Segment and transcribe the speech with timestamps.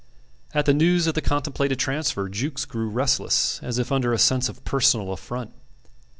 [0.51, 4.49] At the news of the contemplated transfer Jukes grew restless, as if under a sense
[4.49, 5.53] of personal affront.